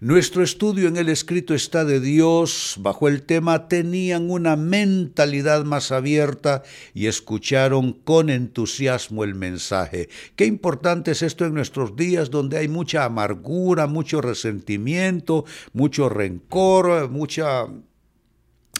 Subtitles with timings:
[0.00, 5.90] Nuestro estudio en el escrito está de Dios bajo el tema tenían una mentalidad más
[5.90, 6.62] abierta
[6.94, 10.08] y escucharon con entusiasmo el mensaje.
[10.36, 17.10] Qué importante es esto en nuestros días donde hay mucha amargura, mucho resentimiento, mucho rencor,
[17.10, 17.66] mucha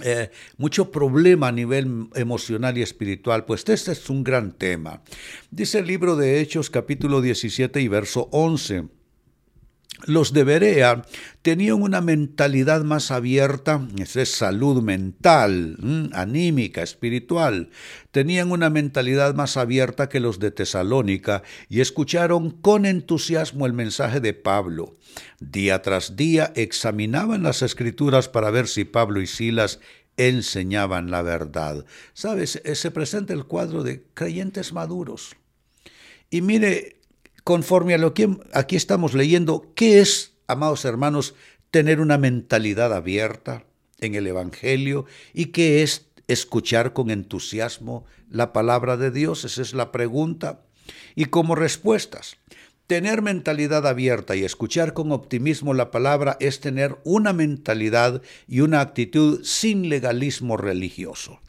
[0.03, 5.03] eh, mucho problema a nivel emocional y espiritual, pues este es un gran tema.
[5.51, 8.98] Dice el libro de Hechos capítulo 17 y verso 11.
[10.07, 11.03] Los de Berea
[11.43, 15.77] tenían una mentalidad más abierta, esa es salud mental,
[16.13, 17.71] anímica, espiritual.
[18.11, 24.21] Tenían una mentalidad más abierta que los de Tesalónica y escucharon con entusiasmo el mensaje
[24.21, 24.97] de Pablo.
[25.41, 29.81] Día tras día examinaban las escrituras para ver si Pablo y Silas
[30.17, 31.85] enseñaban la verdad.
[32.13, 32.61] ¿Sabes?
[32.65, 35.37] Eh, se presenta el cuadro de creyentes maduros.
[36.31, 36.98] Y mire,
[37.49, 41.35] conforme a lo que aquí estamos leyendo, ¿qué es, amados hermanos,
[41.71, 43.65] tener una mentalidad abierta
[44.01, 49.47] en el Evangelio y qué es escuchar con entusiasmo la palabra de Dios?
[49.47, 50.61] Esa es la pregunta.
[51.15, 52.37] Y como respuestas,
[52.87, 58.83] tener mentalidad abierta y escuchar con optimismo la palabra es tener una mentalidad y una
[58.83, 61.41] actitud sin legalismo religioso.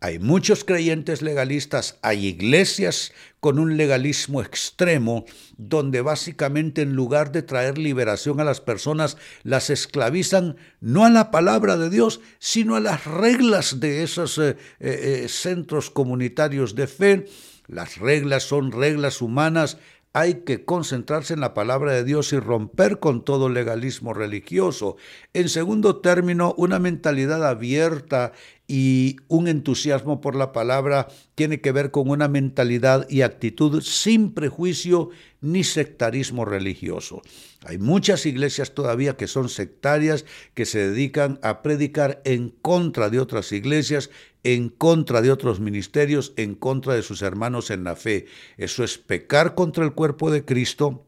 [0.00, 5.24] Hay muchos creyentes legalistas, hay iglesias con un legalismo extremo,
[5.56, 11.32] donde básicamente en lugar de traer liberación a las personas, las esclavizan no a la
[11.32, 16.86] palabra de Dios, sino a las reglas de esos eh, eh, eh, centros comunitarios de
[16.86, 17.26] fe.
[17.66, 19.78] Las reglas son reglas humanas
[20.14, 24.96] hay que concentrarse en la palabra de Dios y romper con todo legalismo religioso.
[25.34, 28.32] En segundo término, una mentalidad abierta
[28.70, 34.34] y un entusiasmo por la palabra tiene que ver con una mentalidad y actitud sin
[34.34, 35.08] prejuicio
[35.40, 37.22] ni sectarismo religioso.
[37.64, 43.20] Hay muchas iglesias todavía que son sectarias, que se dedican a predicar en contra de
[43.20, 44.10] otras iglesias,
[44.44, 48.26] en contra de otros ministerios, en contra de sus hermanos en la fe.
[48.58, 51.07] Eso es pecar contra el cuerpo de Cristo,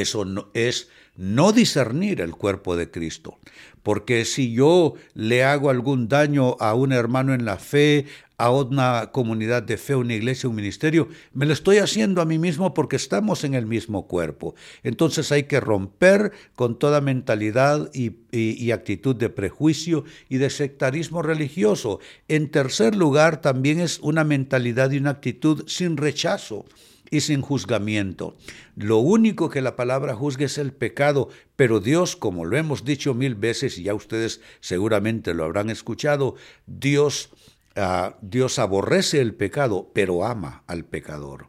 [0.00, 3.38] eso no, es no discernir el cuerpo de Cristo.
[3.82, 8.06] Porque si yo le hago algún daño a un hermano en la fe,
[8.38, 12.38] a una comunidad de fe, una iglesia, un ministerio, me lo estoy haciendo a mí
[12.38, 14.54] mismo porque estamos en el mismo cuerpo.
[14.82, 21.22] Entonces hay que romper con toda mentalidad y, y actitud de prejuicio y de sectarismo
[21.22, 22.00] religioso.
[22.28, 26.66] En tercer lugar, también es una mentalidad y una actitud sin rechazo
[27.10, 28.36] y sin juzgamiento.
[28.74, 33.14] Lo único que la palabra juzga es el pecado, pero Dios, como lo hemos dicho
[33.14, 36.34] mil veces y ya ustedes seguramente lo habrán escuchado,
[36.66, 37.30] Dios,
[37.74, 41.48] ah, Dios aborrece el pecado, pero ama al pecador.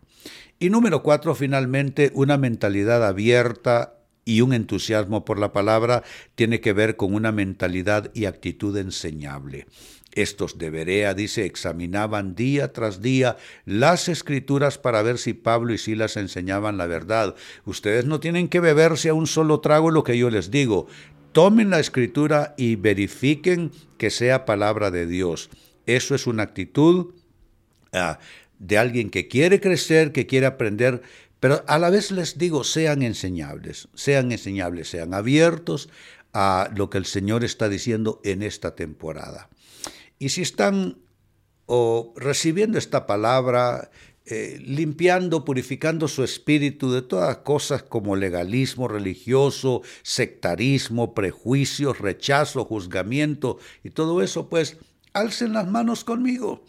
[0.60, 3.97] Y número cuatro, finalmente, una mentalidad abierta
[4.28, 6.04] y un entusiasmo por la palabra
[6.36, 9.68] tiene que ver con una mentalidad y actitud enseñable.
[10.12, 15.78] Estos de Berea, dice, examinaban día tras día las escrituras para ver si Pablo y
[15.78, 17.36] Silas enseñaban la verdad.
[17.64, 20.88] Ustedes no tienen que beberse a un solo trago lo que yo les digo.
[21.32, 25.50] Tomen la escritura y verifiquen que sea palabra de Dios.
[25.86, 27.14] Eso es una actitud
[27.94, 28.20] ah,
[28.60, 31.02] de alguien que quiere crecer, que quiere aprender,
[31.40, 35.90] pero a la vez les digo, sean enseñables, sean enseñables, sean abiertos
[36.34, 39.50] a lo que el Señor está diciendo en esta temporada.
[40.20, 40.98] Y si están
[41.68, 43.92] o recibiendo esta palabra,
[44.26, 53.60] eh, limpiando, purificando su espíritu de todas cosas como legalismo religioso, sectarismo, prejuicios, rechazo, juzgamiento
[53.84, 54.78] y todo eso, pues
[55.14, 56.64] alcen las manos conmigo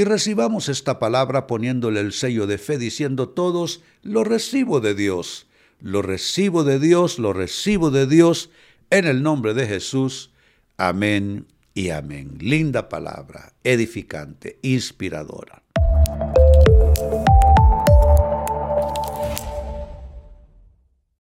[0.00, 5.46] y recibamos esta palabra poniéndole el sello de fe diciendo todos, lo recibo de Dios,
[5.78, 8.48] lo recibo de Dios, lo recibo de Dios,
[8.88, 10.30] en el nombre de Jesús.
[10.78, 11.44] Amén
[11.74, 12.38] y amén.
[12.40, 15.62] Linda palabra, edificante, inspiradora.